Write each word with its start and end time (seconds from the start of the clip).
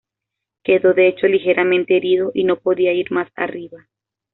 Quedó 0.63 0.95
de 0.95 1.09
hecho 1.09 1.27
ligeramente 1.27 1.95
herido 1.95 2.31
y 2.33 2.43
no 2.43 2.55
podía 2.57 2.91
ir 2.91 3.11
más 3.11 3.29
arriba. 3.35 3.87